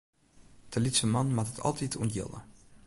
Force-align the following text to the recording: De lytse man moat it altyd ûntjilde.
De 0.73 0.79
lytse 0.81 1.07
man 1.13 1.27
moat 1.35 1.51
it 1.53 1.63
altyd 1.67 1.93
ûntjilde. 2.03 2.39